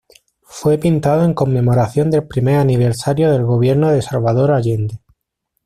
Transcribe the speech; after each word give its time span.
Fue 0.47 0.79
pintado 0.79 1.23
en 1.23 1.35
conmemoración 1.35 2.09
del 2.09 2.25
primer 2.27 2.55
aniversario 2.55 3.31
del 3.31 3.45
gobierno 3.45 3.91
de 3.91 4.01
Salvador 4.01 4.51
Allende. 4.51 4.99